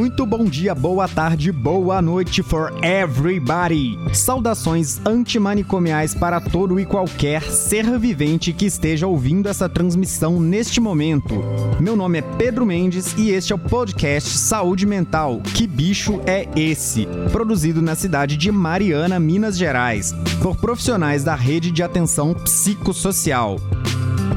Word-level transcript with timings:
Muito 0.00 0.24
bom 0.24 0.46
dia, 0.46 0.74
boa 0.74 1.06
tarde, 1.06 1.52
boa 1.52 2.00
noite 2.00 2.42
for 2.42 2.72
everybody. 2.82 3.98
Saudações 4.14 4.98
antimanicomiais 5.04 6.14
para 6.14 6.40
todo 6.40 6.80
e 6.80 6.86
qualquer 6.86 7.42
ser 7.42 7.98
vivente 7.98 8.50
que 8.54 8.64
esteja 8.64 9.06
ouvindo 9.06 9.46
essa 9.46 9.68
transmissão 9.68 10.40
neste 10.40 10.80
momento. 10.80 11.34
Meu 11.78 11.96
nome 11.96 12.16
é 12.16 12.22
Pedro 12.22 12.64
Mendes 12.64 13.14
e 13.18 13.28
este 13.28 13.52
é 13.52 13.56
o 13.56 13.58
podcast 13.58 14.38
Saúde 14.38 14.86
Mental. 14.86 15.42
Que 15.54 15.66
bicho 15.66 16.22
é 16.24 16.48
esse? 16.56 17.06
Produzido 17.30 17.82
na 17.82 17.94
cidade 17.94 18.38
de 18.38 18.50
Mariana, 18.50 19.20
Minas 19.20 19.58
Gerais, 19.58 20.14
por 20.42 20.56
profissionais 20.56 21.22
da 21.24 21.34
rede 21.34 21.70
de 21.70 21.82
atenção 21.82 22.32
psicossocial. 22.32 23.58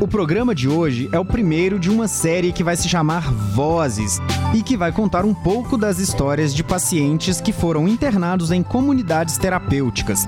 O 0.03 0.07
programa 0.07 0.53
de 0.53 0.67
hoje 0.67 1.07
é 1.13 1.17
o 1.17 1.23
primeiro 1.23 1.79
de 1.79 1.89
uma 1.89 2.09
série 2.09 2.51
que 2.51 2.61
vai 2.61 2.75
se 2.75 2.89
chamar 2.89 3.31
Vozes 3.31 4.19
e 4.53 4.61
que 4.61 4.75
vai 4.75 4.91
contar 4.91 5.23
um 5.23 5.33
pouco 5.33 5.77
das 5.77 5.97
histórias 5.97 6.53
de 6.53 6.61
pacientes 6.61 7.39
que 7.39 7.53
foram 7.53 7.87
internados 7.87 8.51
em 8.51 8.61
comunidades 8.61 9.37
terapêuticas. 9.37 10.25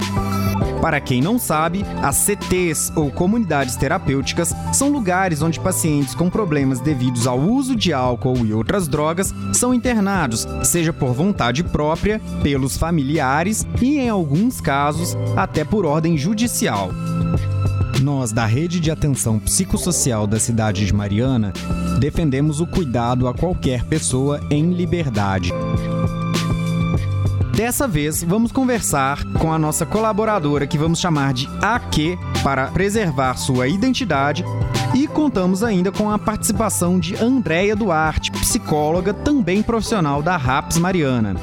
Para 0.80 1.02
quem 1.02 1.22
não 1.22 1.38
sabe, 1.38 1.84
as 2.02 2.16
CTs 2.16 2.94
ou 2.96 3.12
comunidades 3.12 3.76
terapêuticas 3.76 4.56
são 4.72 4.88
lugares 4.88 5.42
onde 5.42 5.60
pacientes 5.60 6.16
com 6.16 6.30
problemas 6.30 6.80
devidos 6.80 7.28
ao 7.28 7.38
uso 7.38 7.76
de 7.76 7.92
álcool 7.92 8.46
e 8.46 8.54
outras 8.54 8.88
drogas 8.88 9.34
são 9.52 9.74
internados, 9.74 10.48
seja 10.64 10.94
por 10.94 11.12
vontade 11.12 11.66
própria, 11.66 12.22
pelos 12.42 12.78
familiares 12.78 13.68
e, 13.82 13.98
em 13.98 14.08
alguns 14.08 14.62
casos, 14.62 15.18
até 15.36 15.66
por 15.66 15.86
ordem 15.86 16.18
judicial. 16.18 16.92
Nós, 18.02 18.32
da 18.32 18.46
Rede 18.46 18.80
de 18.80 18.92
Atenção 18.92 19.40
Psicossocial 19.40 20.28
da 20.28 20.40
cidade 20.40 20.86
de 20.86 20.94
Mariana, 20.94 21.54
defendemos 22.00 22.60
o 22.60 22.68
cuidado 22.68 23.28
a 23.28 23.34
qualquer 23.34 23.84
pessoa 23.86 24.40
em 24.50 24.74
liberdade. 24.74 25.52
Dessa 27.56 27.88
vez, 27.88 28.22
vamos 28.22 28.52
conversar 28.52 29.24
com 29.40 29.52
a 29.52 29.58
nossa 29.58 29.86
colaboradora, 29.86 30.68
que 30.68 30.78
vamos 30.78 31.00
chamar 31.00 31.34
de 31.34 31.48
AQ, 31.62 32.18
para 32.44 32.68
preservar 32.68 33.38
sua 33.38 33.68
identidade, 33.68 34.44
e 34.94 35.08
contamos 35.08 35.64
ainda 35.64 35.90
com 35.90 36.12
a 36.12 36.20
participação 36.20 37.00
de 37.00 37.16
Andréia 37.16 37.76
Duarte, 37.76 38.30
psicóloga, 38.32 39.14
também 39.14 39.64
profissional 39.64 40.22
da 40.22 40.36
RAPS 40.36 40.78
Mariana. 40.80 41.34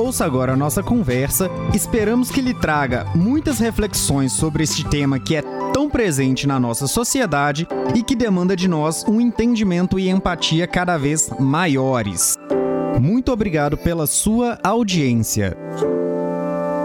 Ouça 0.00 0.24
agora 0.24 0.54
a 0.54 0.56
nossa 0.56 0.82
conversa. 0.82 1.50
Esperamos 1.74 2.30
que 2.30 2.40
lhe 2.40 2.54
traga 2.54 3.04
muitas 3.14 3.58
reflexões 3.58 4.32
sobre 4.32 4.62
este 4.62 4.82
tema 4.88 5.20
que 5.20 5.36
é 5.36 5.42
tão 5.74 5.90
presente 5.90 6.48
na 6.48 6.58
nossa 6.58 6.86
sociedade 6.86 7.68
e 7.94 8.02
que 8.02 8.16
demanda 8.16 8.56
de 8.56 8.66
nós 8.66 9.04
um 9.06 9.20
entendimento 9.20 9.98
e 9.98 10.08
empatia 10.08 10.66
cada 10.66 10.96
vez 10.96 11.28
maiores. 11.38 12.34
Muito 12.98 13.30
obrigado 13.30 13.76
pela 13.76 14.06
sua 14.06 14.58
audiência. 14.64 15.54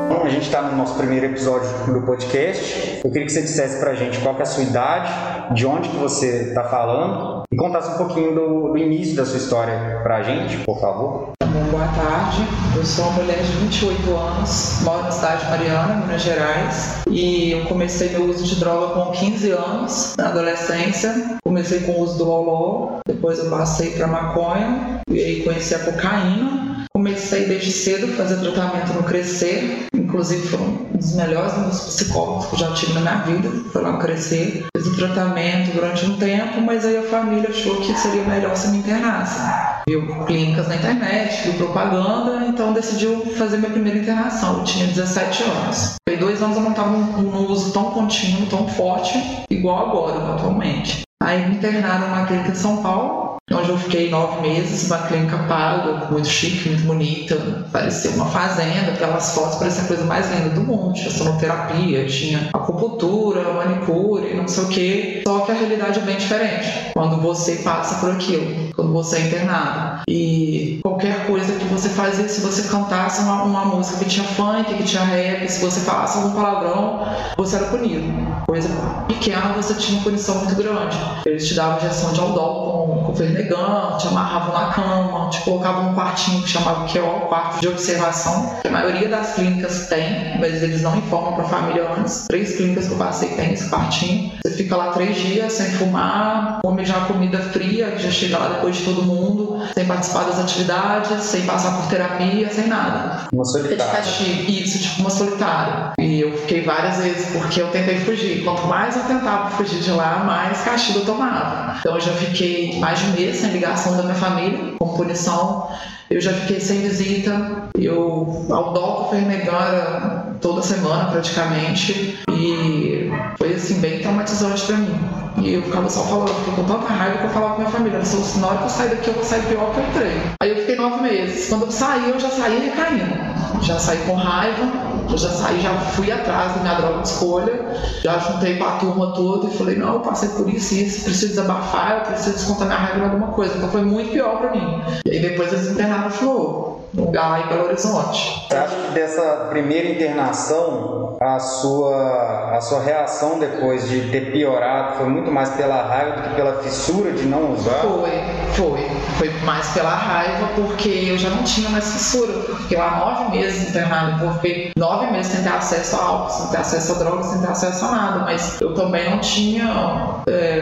Bom, 0.09 0.21
a 0.21 0.29
gente 0.29 0.43
está 0.43 0.61
no 0.63 0.75
nosso 0.75 0.95
primeiro 0.95 1.27
episódio 1.27 1.69
do 1.93 2.05
podcast. 2.05 2.99
Eu 3.01 3.09
queria 3.09 3.25
que 3.25 3.31
você 3.31 3.43
dissesse 3.43 3.79
para 3.79 3.91
a 3.91 3.95
gente 3.95 4.19
qual 4.19 4.37
é 4.37 4.41
a 4.41 4.45
sua 4.45 4.63
idade, 4.63 5.55
de 5.55 5.65
onde 5.65 5.87
que 5.87 5.95
você 5.95 6.49
está 6.49 6.65
falando 6.65 7.43
e 7.49 7.55
contasse 7.55 7.95
um 7.95 7.97
pouquinho 7.97 8.35
do, 8.35 8.73
do 8.73 8.77
início 8.77 9.15
da 9.15 9.25
sua 9.25 9.37
história 9.37 10.01
para 10.03 10.17
a 10.17 10.21
gente, 10.21 10.57
por 10.65 10.81
favor. 10.81 11.34
Boa 11.71 11.87
tarde. 11.87 12.45
Eu 12.75 12.85
sou 12.85 13.05
uma 13.05 13.23
mulher 13.23 13.41
de 13.41 13.51
28 13.53 14.15
anos, 14.15 14.79
moro 14.83 15.03
na 15.03 15.11
cidade 15.11 15.43
de 15.43 15.49
Mariana, 15.49 15.95
Minas 15.95 16.21
Gerais, 16.21 16.97
e 17.09 17.51
eu 17.51 17.65
comecei 17.65 18.09
meu 18.09 18.29
uso 18.29 18.43
de 18.43 18.55
droga 18.55 18.93
com 18.93 19.11
15 19.11 19.51
anos, 19.51 20.13
na 20.17 20.29
adolescência. 20.29 21.37
Comecei 21.43 21.79
com 21.81 21.93
o 21.93 22.01
uso 22.01 22.17
do 22.17 22.25
loló, 22.25 22.99
depois 23.07 23.39
eu 23.39 23.49
passei 23.49 23.91
para 23.91 24.07
maconha, 24.07 25.01
e 25.09 25.19
aí 25.19 25.43
conheci 25.43 25.73
a 25.73 25.79
cocaína. 25.79 26.85
Comecei 26.93 27.45
desde 27.45 27.71
cedo 27.71 28.13
a 28.13 28.15
fazer 28.15 28.37
tratamento 28.37 28.93
no 28.93 29.03
Crescer, 29.03 29.87
inclusive 29.93 30.47
foi 30.47 30.59
um 30.59 30.97
dos 30.97 31.15
melhores 31.15 31.57
meus 31.57 31.79
psicólogos 31.81 32.45
que 32.47 32.59
já 32.59 32.71
tive 32.73 32.93
na 32.93 33.01
minha 33.01 33.17
vida, 33.23 33.49
foi 33.71 33.81
lá 33.81 33.91
no 33.91 33.99
Crescer. 33.99 34.65
Fiz 34.77 34.87
o 34.87 34.95
tratamento 34.95 35.73
durante 35.73 36.05
um 36.05 36.17
tempo, 36.17 36.61
mas 36.61 36.85
aí 36.85 36.97
a 36.97 37.03
família 37.03 37.49
achou 37.49 37.75
que 37.77 37.93
seria 37.95 38.23
melhor 38.23 38.55
se 38.55 38.69
me 38.69 38.77
internasse. 38.77 39.74
Viu 39.87 40.25
clínicas 40.25 40.67
na 40.67 40.77
internet, 40.77 41.43
viu 41.43 41.53
propaganda, 41.53 42.47
então 42.47 42.73
decidiu 42.73 43.23
fazer 43.35 43.57
minha 43.57 43.69
primeira 43.69 43.99
internação. 43.99 44.57
Eu 44.57 44.63
tinha 44.63 44.87
17 44.87 45.43
anos. 45.43 45.95
Foi 46.09 46.17
dois 46.17 46.41
anos 46.41 46.57
eu 46.57 46.63
não 46.63 46.71
estava 46.71 46.89
num 46.89 47.51
uso 47.51 47.71
tão 47.71 47.91
contínuo, 47.91 48.47
tão 48.47 48.67
forte, 48.67 49.13
igual 49.47 49.89
agora, 49.89 50.33
atualmente. 50.33 51.03
Aí 51.21 51.47
me 51.47 51.55
internaram 51.55 52.09
na 52.09 52.25
clínica 52.25 52.51
de 52.51 52.57
São 52.57 52.81
Paulo, 52.81 53.24
onde 53.57 53.69
eu 53.69 53.77
fiquei 53.77 54.09
nove 54.09 54.41
meses, 54.41 54.85
uma 54.87 54.99
clínica 54.99 55.37
paga, 55.47 56.07
muito 56.11 56.27
chique, 56.27 56.69
muito 56.69 56.83
bonita, 56.83 57.35
parecia 57.71 58.11
uma 58.11 58.25
fazenda, 58.25 58.91
pelas 58.97 59.33
fotos 59.33 59.57
parecia 59.57 59.83
a 59.83 59.87
coisa 59.87 60.03
mais 60.05 60.29
linda 60.31 60.49
do 60.49 60.61
mundo, 60.61 60.93
tinha 60.93 61.11
sonoterapia, 61.11 62.05
tinha 62.05 62.49
acupuntura, 62.53 63.53
manicure, 63.53 64.33
não 64.33 64.47
sei 64.47 64.63
o 64.63 64.67
que, 64.67 65.23
só 65.27 65.39
que 65.39 65.51
a 65.51 65.55
realidade 65.55 65.99
é 65.99 66.03
bem 66.03 66.17
diferente 66.17 66.91
quando 66.93 67.17
você 67.21 67.57
passa 67.57 67.95
por 67.95 68.11
aquilo, 68.11 68.73
quando 68.75 68.93
você 68.93 69.17
é 69.17 69.21
internado. 69.21 70.03
E 70.07 70.79
qualquer 70.81 71.27
coisa 71.27 71.53
que 71.53 71.65
você 71.65 71.89
fazia, 71.89 72.27
se 72.27 72.41
você 72.41 72.67
cantasse 72.69 73.21
uma, 73.21 73.43
uma 73.43 73.65
música 73.65 73.99
que 73.99 74.05
tinha 74.05 74.25
funk, 74.25 74.73
que 74.73 74.83
tinha 74.83 75.03
rap, 75.03 75.47
se 75.47 75.61
você 75.61 75.79
falasse 75.81 76.17
algum 76.17 76.31
palavrão, 76.31 77.05
você 77.37 77.57
era 77.57 77.65
punido. 77.65 78.05
Coisa 78.45 78.69
pequena, 79.07 79.53
você 79.55 79.73
tinha 79.73 79.97
uma 79.97 80.03
punição 80.03 80.35
muito 80.35 80.55
grande. 80.55 80.97
Eles 81.25 81.47
te 81.47 81.53
davam 81.53 81.77
injeção 81.77 82.13
de 82.13 82.19
aldol 82.19 82.84
negão, 83.23 83.97
te 83.97 84.07
amarravam 84.07 84.53
na 84.53 84.73
cama, 84.73 85.29
te 85.29 85.41
colocavam 85.41 85.83
num 85.85 85.95
quartinho 85.95 86.43
que 86.43 86.49
chamava 86.49 86.87
QO, 86.87 87.27
quarto 87.27 87.59
de 87.61 87.67
observação, 87.67 88.59
que 88.61 88.67
a 88.67 88.71
maioria 88.71 89.07
das 89.07 89.33
clínicas 89.33 89.87
tem, 89.87 90.37
mas 90.39 90.61
eles 90.61 90.81
não 90.81 90.97
informam 90.97 91.33
para 91.33 91.45
a 91.45 91.47
família 91.47 91.91
antes. 91.97 92.25
Três 92.27 92.55
clínicas 92.55 92.87
que 92.87 92.93
eu 92.93 92.97
passei 92.97 93.29
tem 93.29 93.53
esse 93.53 93.69
quartinho. 93.69 94.31
Você 94.43 94.51
fica 94.51 94.75
lá 94.75 94.91
três 94.91 95.15
dias 95.15 95.53
sem 95.53 95.71
fumar, 95.71 96.59
come 96.61 96.85
já 96.85 97.01
comida 97.01 97.39
fria, 97.39 97.91
que 97.91 98.03
já 98.03 98.11
chega 98.11 98.37
lá 98.37 98.49
depois 98.49 98.75
de 98.75 98.83
todo 98.83 99.03
mundo, 99.03 99.59
sem 99.73 99.85
participar 99.85 100.25
das 100.25 100.39
atividades, 100.39 101.23
sem 101.23 101.45
passar 101.45 101.77
por 101.77 101.87
terapia, 101.89 102.49
sem 102.51 102.67
nada. 102.67 103.27
Uma 103.33 103.45
solitária. 103.45 104.01
Isso, 104.47 104.79
tipo 104.79 105.01
uma 105.01 105.09
solitária. 105.09 105.93
E 105.99 106.19
eu 106.21 106.37
fiquei 106.39 106.61
várias 106.63 106.97
vezes 106.97 107.29
porque 107.31 107.61
eu 107.61 107.67
tentei 107.69 107.99
fugir. 107.99 108.43
Quanto 108.43 108.67
mais 108.67 108.95
eu 108.95 109.03
tentava 109.03 109.49
fugir 109.51 109.79
de 109.79 109.91
lá, 109.91 110.23
mais 110.25 110.61
castigo 110.61 110.99
eu 110.99 111.05
tomava. 111.05 111.75
Então 111.79 111.95
eu 111.95 112.01
já 112.01 112.11
fiquei 112.13 112.79
mais 112.79 112.99
de 112.99 113.04
mês 113.09 113.37
sem 113.37 113.51
ligação 113.51 113.97
da 113.97 114.03
minha 114.03 114.15
família, 114.15 114.73
como 114.77 114.95
punição. 114.95 115.69
Eu 116.09 116.21
já 116.21 116.31
fiquei 116.33 116.59
sem 116.59 116.81
visita, 116.81 117.69
eu 117.77 118.45
ao 118.49 118.73
doco 118.73 119.09
foi 119.09 119.21
negada 119.21 120.35
toda 120.39 120.61
semana 120.61 121.09
praticamente 121.09 122.19
e 122.31 123.09
foi 123.37 123.55
assim 123.55 123.79
bem 123.79 123.99
traumatizante 123.99 124.65
para 124.65 124.77
mim. 124.77 124.95
E 125.41 125.53
eu 125.53 125.63
ficava 125.63 125.89
só 125.89 126.03
falando, 126.03 126.33
porque 126.33 126.51
com 126.51 126.63
tanta 126.63 126.87
raiva 126.93 127.17
que 127.17 127.23
eu 127.25 127.29
falava 127.29 127.55
com 127.55 127.61
minha 127.61 127.71
família, 127.71 128.05
se 128.05 128.39
na 128.39 128.47
hora 128.47 128.57
que 128.59 128.63
eu 128.63 128.69
sair 128.69 128.89
daqui 128.89 129.07
eu 129.07 129.13
vou 129.15 129.23
sair 129.23 129.43
pior 129.43 129.73
que 129.73 129.79
eu 129.79 129.87
entrei. 129.87 130.21
Aí 130.41 130.49
eu 130.49 130.57
fiquei 130.57 130.75
nove 130.75 131.01
meses. 131.01 131.49
Quando 131.49 131.65
eu 131.65 131.71
saí, 131.71 132.09
eu 132.09 132.19
já 132.19 132.29
saí 132.29 132.69
recaindo. 132.69 133.15
Já 133.61 133.79
saí 133.79 133.97
com 134.05 134.13
raiva, 134.13 134.71
eu 135.09 135.17
já 135.17 135.29
saí, 135.29 135.61
já 135.61 135.73
fui 135.73 136.11
atrás 136.11 136.53
da 136.53 136.61
minha 136.61 136.73
droga 136.75 137.01
de 137.01 137.07
escolha, 137.07 137.65
já 138.03 138.17
juntei 138.17 138.57
com 138.57 138.65
a 138.65 138.71
turma 138.73 139.13
toda 139.13 139.47
e 139.47 139.57
falei, 139.57 139.75
não, 139.75 139.93
eu 139.93 139.99
passei 139.99 140.29
por 140.29 140.49
isso 140.49 140.73
e 140.73 140.85
isso, 140.85 141.03
preciso 141.03 141.29
desabafar, 141.29 141.97
eu 141.97 142.01
preciso 142.01 142.35
descontar 142.35 142.67
minha 142.67 142.79
raiva 142.79 142.99
em 142.99 143.03
alguma 143.03 143.27
coisa. 143.27 143.57
Então 143.57 143.69
foi 143.69 143.81
muito 143.81 144.11
pior 144.11 144.37
para 144.37 144.51
mim. 144.51 144.83
E 145.05 145.11
aí 145.11 145.19
depois 145.19 145.51
eles 145.53 145.71
internaram 145.71 146.05
no 146.05 146.09
Flow, 146.11 146.89
no 146.93 147.05
lugar 147.05 147.29
lá 147.29 147.41
em 147.41 147.47
Belo 147.47 147.65
Horizonte. 147.65 148.47
Você 148.47 148.55
acha 148.55 148.75
que 148.75 148.91
dessa 148.93 149.21
primeira 149.49 149.89
internação, 149.89 151.17
a 151.21 151.39
sua, 151.39 152.55
a 152.57 152.61
sua 152.61 152.81
reação 152.81 153.39
depois 153.39 153.87
de 153.87 154.09
ter 154.09 154.31
piorado 154.31 154.97
foi 154.97 155.07
muito 155.07 155.31
mais 155.31 155.49
pela 155.51 155.83
raiva 155.83 156.17
do 156.17 156.29
que 156.29 156.35
pela 156.35 156.53
fissura 156.63 157.11
de 157.11 157.25
não 157.25 157.53
usar? 157.53 157.81
Foi, 157.81 158.11
foi. 158.55 158.89
Foi 159.17 159.29
mais 159.43 159.67
pela 159.69 159.93
raiva 159.93 160.47
porque 160.55 160.89
eu 160.89 161.17
já 161.17 161.29
não 161.29 161.43
tinha 161.43 161.69
mais 161.69 161.91
fissura. 161.91 162.33
Fiquei 162.61 162.77
lá 162.77 162.97
nove 162.97 163.37
meses 163.37 163.69
internado, 163.69 164.25
porque 164.25 164.71
nove 164.77 165.11
meses 165.11 165.31
sem 165.31 165.43
ter 165.43 165.49
acesso 165.49 165.95
a 165.95 166.03
álcool, 166.03 166.29
sem 166.29 166.47
ter 166.47 166.57
acesso 166.57 166.93
a 166.93 166.95
drogas, 166.95 167.25
sem 167.27 167.41
ter 167.41 167.47
acesso 167.47 167.85
a 167.85 167.91
nada. 167.91 168.19
Mas 168.19 168.59
eu 168.61 168.73
também 168.73 169.09
não 169.09 169.19
tinha, 169.19 170.21
é, 170.27 170.59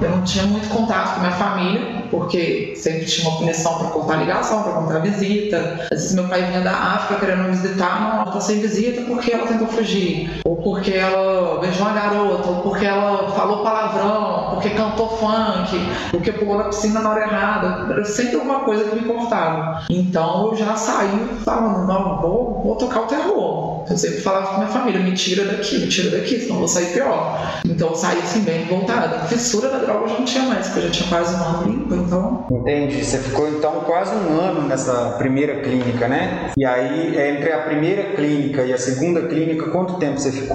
eu 0.00 0.10
não 0.10 0.22
tinha 0.22 0.44
muito 0.46 0.68
contato 0.68 1.14
com 1.14 1.20
a 1.20 1.22
minha 1.24 1.32
família, 1.32 2.02
porque 2.10 2.74
sempre 2.76 3.04
tinha 3.06 3.28
uma 3.28 3.38
punição 3.38 3.78
para 3.78 3.88
cortar 3.88 4.16
ligação, 4.16 4.62
para 4.62 4.72
cortar 4.72 5.00
visita. 5.00 5.86
Às 5.90 6.00
vezes 6.00 6.14
meu 6.14 6.24
pai 6.28 6.42
vinha 6.42 6.60
da 6.60 6.72
África 6.72 7.20
querendo 7.20 7.44
me 7.44 7.50
visitar, 7.50 8.00
não, 8.00 8.22
ela 8.22 8.32
tá 8.32 8.40
sem 8.40 8.60
visita 8.60 9.02
porque 9.02 9.32
ela 9.32 9.46
tentou 9.46 9.66
fugir. 9.66 10.30
Porque 10.62 10.92
ela 10.92 11.60
beijou 11.60 11.86
uma 11.86 11.94
garota, 11.94 12.48
ou 12.48 12.62
porque 12.62 12.84
ela 12.84 13.30
falou 13.30 13.62
palavrão, 13.62 14.50
porque 14.52 14.70
cantou 14.70 15.08
funk, 15.08 15.76
porque 16.10 16.32
pulou 16.32 16.58
na 16.58 16.64
piscina 16.64 17.00
na 17.00 17.10
hora 17.10 17.22
errada. 17.22 17.92
Era 17.92 18.04
sempre 18.04 18.36
alguma 18.36 18.60
coisa 18.60 18.84
que 18.84 18.94
me 18.94 19.02
importava. 19.02 19.82
Então 19.90 20.50
eu 20.50 20.56
já 20.56 20.76
saí 20.76 21.28
falando, 21.44 21.86
não, 21.86 22.20
vou, 22.20 22.62
vou 22.62 22.76
tocar 22.76 23.02
o 23.02 23.06
terror. 23.06 23.84
Eu 23.90 23.96
sempre 23.96 24.20
falava 24.20 24.46
com 24.46 24.56
minha 24.58 24.68
família, 24.68 25.00
me 25.00 25.12
tira 25.12 25.44
daqui, 25.44 25.78
me 25.78 25.88
tira 25.88 26.16
daqui, 26.16 26.38
senão 26.38 26.54
eu 26.54 26.58
vou 26.60 26.68
sair 26.68 26.92
pior. 26.92 27.60
Então 27.64 27.88
eu 27.88 27.94
saí 27.96 28.18
assim 28.18 28.40
bem 28.40 28.64
voltada. 28.66 29.20
Fissura 29.26 29.68
da 29.68 29.78
droga 29.78 30.04
eu 30.04 30.08
já 30.08 30.18
não 30.18 30.24
tinha 30.24 30.44
mais, 30.44 30.66
porque 30.68 30.80
eu 30.80 30.84
já 30.84 30.90
tinha 30.90 31.08
quase 31.08 31.34
um 31.34 31.44
ano 31.44 31.62
limpo, 31.64 31.94
então. 31.94 32.46
Entendi. 32.50 33.04
Você 33.04 33.18
ficou 33.18 33.48
então 33.48 33.80
quase 33.80 34.14
um 34.14 34.40
ano 34.40 34.62
nessa 34.62 35.16
primeira 35.18 35.60
clínica, 35.60 36.06
né? 36.06 36.52
E 36.56 36.64
aí, 36.64 37.18
entre 37.18 37.52
a 37.52 37.58
primeira 37.58 38.14
clínica 38.14 38.62
e 38.62 38.72
a 38.72 38.78
segunda 38.78 39.22
clínica, 39.22 39.70
quanto 39.70 39.94
tempo 39.94 40.20
você 40.20 40.30
ficou? 40.30 40.51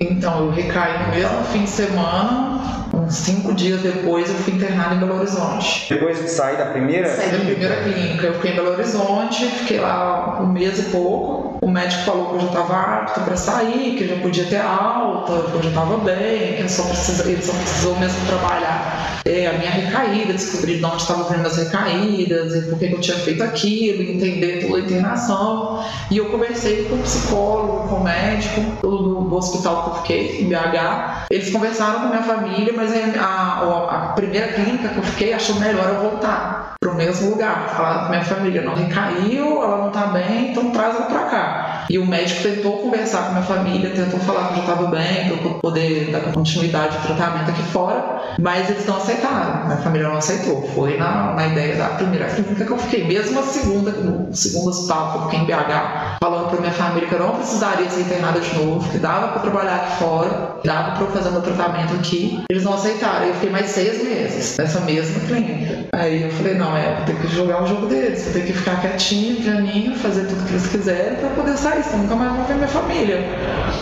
Então, 0.00 0.46
eu 0.46 0.50
recaí 0.50 1.04
no 1.04 1.10
mesmo 1.10 1.44
fim 1.44 1.64
de 1.64 1.70
semana, 1.70 2.85
cinco 3.10 3.54
dias 3.54 3.80
depois 3.82 4.28
eu 4.28 4.34
fui 4.36 4.54
internada 4.54 4.94
em 4.94 4.98
Belo 4.98 5.18
Horizonte. 5.18 5.86
Depois 5.88 6.20
de 6.20 6.28
sair 6.28 6.56
da 6.56 6.66
primeira? 6.66 7.08
Saí 7.08 7.30
da 7.30 7.38
primeira 7.38 7.76
clínica. 7.82 8.26
Eu 8.26 8.34
fiquei 8.34 8.52
em 8.52 8.54
Belo 8.54 8.70
Horizonte, 8.72 9.46
fiquei 9.46 9.80
lá 9.80 10.40
um 10.40 10.46
mês 10.46 10.78
e 10.78 10.82
pouco. 10.90 11.58
O 11.60 11.70
médico 11.70 12.02
falou 12.04 12.28
que 12.28 12.34
eu 12.34 12.40
já 12.40 12.46
estava 12.46 12.74
apta 12.74 13.20
para 13.20 13.36
sair, 13.36 13.96
que 13.96 14.04
eu 14.04 14.08
já 14.08 14.22
podia 14.22 14.44
ter 14.44 14.60
alta, 14.60 15.50
que 15.50 15.56
eu 15.56 15.62
já 15.62 15.68
estava 15.70 15.96
bem, 15.98 16.54
que 16.54 16.62
eu 16.62 16.68
só 16.68 16.82
precisa, 16.82 17.28
ele 17.28 17.42
só 17.42 17.52
precisou 17.52 17.98
mesmo 17.98 18.18
trabalhar 18.26 19.20
é, 19.24 19.48
a 19.48 19.52
minha 19.54 19.70
recaída, 19.70 20.32
descobrir 20.32 20.78
de 20.78 20.84
onde 20.84 21.02
estava 21.02 21.24
vindo 21.24 21.46
as 21.46 21.56
recaídas, 21.56 22.54
e 22.54 22.68
por 22.68 22.78
que 22.78 22.84
eu 22.86 23.00
tinha 23.00 23.16
feito 23.16 23.42
aquilo, 23.42 24.02
entender 24.02 24.66
toda 24.66 24.80
a 24.80 24.84
internação. 24.84 25.84
E 26.10 26.18
eu 26.18 26.26
conversei 26.26 26.84
com 26.84 26.96
o 26.96 26.98
psicólogo, 26.98 27.88
com 27.88 27.96
o 27.96 28.04
médico 28.04 28.60
do, 28.82 29.22
do 29.22 29.34
hospital 29.34 29.82
que 29.82 29.90
eu 29.90 29.94
fiquei, 30.02 30.42
em 30.42 30.48
BH. 30.48 31.26
Eles 31.30 31.50
conversaram 31.50 32.00
com 32.00 32.06
a 32.06 32.10
minha 32.10 32.22
família, 32.22 32.72
mas 32.76 32.92
a, 33.18 34.08
a, 34.10 34.12
primeira 34.14 34.52
clínica 34.52 34.88
que 34.88 34.96
eu 34.96 35.02
fiquei 35.02 35.32
achou 35.32 35.56
melhor 35.56 35.88
eu 35.88 36.10
voltar 36.10 36.75
mesmo 36.96 37.30
lugar. 37.30 37.68
Falaram 37.76 38.04
com 38.04 38.10
minha 38.10 38.24
família, 38.24 38.62
não 38.62 38.74
recaiu, 38.74 39.62
ela 39.62 39.76
não 39.78 39.88
está 39.88 40.06
bem, 40.08 40.50
então 40.50 40.70
traz 40.70 40.96
ela 40.96 41.06
para 41.06 41.22
cá. 41.24 41.86
E 41.88 41.98
o 41.98 42.06
médico 42.06 42.42
tentou 42.42 42.78
conversar 42.78 43.22
com 43.22 43.28
a 43.28 43.32
minha 43.32 43.42
família, 43.42 43.90
tentou 43.90 44.18
falar 44.20 44.48
que 44.48 44.52
eu 44.52 44.56
já 44.56 44.72
estava 44.72 44.86
bem, 44.88 45.28
para 45.28 45.48
eu 45.48 45.54
poder 45.60 46.10
dar 46.10 46.20
continuidade 46.32 46.96
ao 46.96 47.02
tratamento 47.02 47.50
aqui 47.50 47.62
fora, 47.62 48.34
mas 48.40 48.68
eles 48.68 48.86
não 48.86 48.96
aceitaram. 48.96 49.66
Minha 49.66 49.76
família 49.78 50.08
não 50.08 50.16
aceitou. 50.16 50.68
Foi 50.74 50.96
na, 50.96 51.34
na 51.34 51.46
ideia 51.46 51.76
da 51.76 51.88
primeira 51.90 52.26
clínica 52.26 52.64
que 52.64 52.70
eu 52.70 52.78
fiquei. 52.78 53.06
Mesmo 53.06 53.38
a 53.38 53.42
segunda, 53.42 53.90
o 53.90 54.34
segundo 54.34 54.70
hospital 54.70 55.12
que 55.12 55.18
eu 55.18 55.22
fiquei 55.22 55.38
em 55.40 55.44
BH, 55.44 56.18
falando 56.20 56.50
para 56.50 56.60
minha 56.60 56.72
família 56.72 57.08
que 57.08 57.14
eu 57.14 57.20
não 57.20 57.36
precisaria 57.36 57.88
ser 57.88 58.00
internada 58.00 58.40
de 58.40 58.54
novo, 58.58 58.90
que 58.90 58.98
dava 58.98 59.28
para 59.28 59.42
trabalhar 59.42 59.76
aqui 59.76 59.98
fora, 59.98 60.56
dava 60.64 60.92
para 60.92 61.04
eu 61.04 61.10
fazer 61.12 61.30
meu 61.30 61.42
tratamento 61.42 61.94
aqui. 61.94 62.44
Eles 62.50 62.64
não 62.64 62.74
aceitaram. 62.74 63.26
Eu 63.26 63.34
fiquei 63.34 63.50
mais 63.50 63.66
seis 63.66 64.02
meses 64.02 64.56
nessa 64.58 64.80
mesma 64.80 65.20
clínica. 65.26 65.86
Aí 65.92 66.22
eu 66.22 66.30
falei, 66.30 66.54
não, 66.54 66.76
é, 66.76 66.85
vou 66.94 67.04
ter 67.06 67.16
que 67.16 67.28
jogar 67.28 67.62
o 67.62 67.66
jogo 67.66 67.86
deles, 67.86 68.24
vou 68.24 68.32
ter 68.32 68.46
que 68.46 68.52
ficar 68.52 68.80
quietinho, 68.80 69.36
pianinho, 69.42 69.94
fazer 69.96 70.26
tudo 70.26 70.44
que 70.44 70.52
eles 70.52 70.66
quiserem 70.66 71.18
para 71.18 71.28
poder 71.30 71.56
sair, 71.56 71.82
senão 71.82 72.04
nunca 72.04 72.16
mais 72.16 72.36
vou 72.36 72.44
ver 72.44 72.54
minha 72.54 72.68
família. 72.68 73.24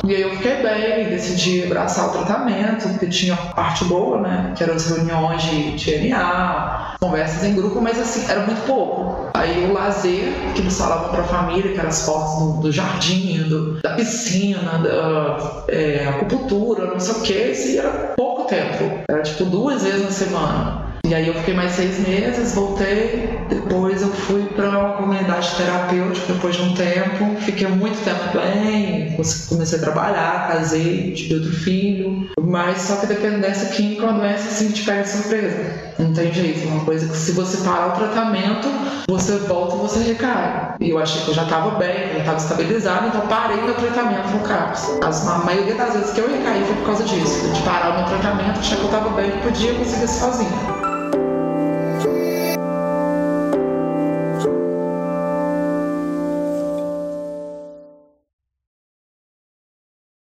E 0.04 0.14
aí 0.14 0.22
eu 0.22 0.30
fiquei 0.36 0.62
bem, 0.62 1.08
decidi 1.08 1.64
abraçar 1.64 2.08
o 2.08 2.12
tratamento, 2.12 2.88
porque 2.88 3.06
tinha 3.06 3.36
parte 3.36 3.84
boa, 3.84 4.20
né? 4.20 4.52
Que 4.56 4.62
eram 4.62 4.74
as 4.74 4.86
reuniões 4.86 5.42
de, 5.42 5.76
de 5.76 6.08
NA, 6.08 6.96
conversas 7.00 7.44
em 7.44 7.54
grupo, 7.54 7.80
mas 7.80 7.98
assim, 7.98 8.30
era 8.30 8.46
muito 8.46 8.62
pouco. 8.66 9.30
Aí 9.34 9.66
o 9.68 9.72
lazer, 9.72 10.32
que 10.54 10.60
eles 10.60 10.76
falavam 10.76 11.10
para 11.10 11.20
a 11.20 11.24
família, 11.24 11.72
que 11.72 11.78
eram 11.78 11.88
as 11.88 12.04
fotos 12.04 12.38
do, 12.38 12.62
do 12.62 12.72
jardim, 12.72 13.42
do, 13.48 13.80
da 13.82 13.90
piscina, 13.94 14.78
da 14.78 15.64
é, 15.68 16.06
acupuntura, 16.08 16.86
não 16.86 17.00
sei 17.00 17.14
o 17.14 17.20
que, 17.22 17.50
isso 17.50 17.78
era 17.78 17.90
pouco 18.16 18.44
tempo. 18.44 19.00
Era 19.08 19.22
tipo 19.22 19.44
duas 19.44 19.82
vezes 19.82 20.02
na 20.02 20.10
semana. 20.10 20.93
E 21.04 21.14
aí 21.14 21.28
eu 21.28 21.34
fiquei 21.34 21.52
mais 21.52 21.72
seis 21.72 21.98
meses, 22.08 22.54
voltei, 22.54 23.38
depois 23.50 24.00
eu 24.00 24.08
fui 24.08 24.42
para 24.56 24.70
uma 24.70 24.92
comunidade 24.94 25.54
terapêutica 25.54 26.32
depois 26.32 26.56
de 26.56 26.62
um 26.62 26.74
tempo, 26.74 27.36
fiquei 27.40 27.68
muito 27.68 28.02
tempo 28.02 28.38
bem, 28.38 29.14
comecei 29.50 29.78
a 29.78 29.82
trabalhar, 29.82 30.48
casei, 30.48 31.12
tive 31.12 31.34
outro 31.34 31.52
filho, 31.52 32.30
mas 32.40 32.80
só 32.80 32.96
que 32.96 33.06
dependência 33.06 33.68
química 33.68 34.06
é 34.06 34.12
doença 34.14 34.48
assim 34.48 34.70
te 34.70 34.82
pega 34.82 35.04
surpresa. 35.04 35.92
Não 35.98 36.14
tem 36.14 36.32
jeito, 36.32 36.66
é 36.66 36.70
uma 36.72 36.84
coisa 36.86 37.06
que 37.06 37.16
se 37.16 37.32
você 37.32 37.58
parar 37.58 37.88
o 37.88 37.92
tratamento, 37.92 38.68
você 39.06 39.36
volta 39.40 39.76
e 39.76 39.78
você 39.80 39.98
recai. 40.04 40.74
E 40.80 40.88
eu 40.88 40.98
achei 40.98 41.20
que 41.22 41.28
eu 41.28 41.34
já 41.34 41.42
estava 41.42 41.72
bem, 41.72 42.12
eu 42.14 42.20
estava 42.20 42.38
estabilizado, 42.38 43.08
então 43.08 43.20
parei 43.26 43.60
meu 43.60 43.74
tratamento 43.74 44.28
no 44.30 44.40
CAPS. 44.40 44.98
A 45.02 45.38
maioria 45.44 45.74
das 45.74 45.92
vezes 45.92 46.12
que 46.12 46.20
eu 46.20 46.30
recaí 46.30 46.64
foi 46.64 46.76
por 46.76 46.86
causa 46.86 47.04
disso, 47.04 47.52
de 47.52 47.60
parar 47.60 47.90
o 47.90 47.98
meu 47.98 48.06
tratamento, 48.06 48.58
achar 48.58 48.76
que 48.76 48.82
eu 48.82 48.86
estava 48.86 49.10
bem 49.10 49.28
e 49.28 49.42
podia 49.42 49.74
conseguir 49.74 50.08
sozinho. 50.08 50.93